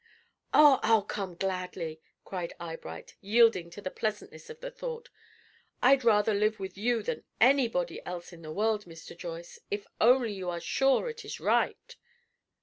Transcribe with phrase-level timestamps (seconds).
[0.51, 5.11] "Oh, I'll come gladly!" cried Eyebright, yielding to the pleasantness of the thought.
[5.79, 9.15] "I'd rather live with you than anybody else in the world, Mr.
[9.15, 11.95] Joyce, if only you are sure it is right."